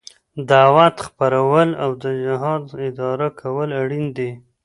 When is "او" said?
1.83-1.91